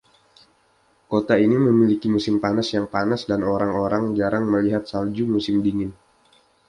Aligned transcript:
Kota 1.11 1.35
ini 1.45 1.53
memiliki 1.67 2.07
musim 2.15 2.35
panas 2.43 2.67
yang 2.75 2.85
panas 2.93 3.21
dan 3.29 3.41
orang-orang 3.55 4.03
jarang 4.19 4.45
melihat 4.53 4.81
salju 4.91 5.23
musim 5.33 5.55
dingin. 5.65 5.91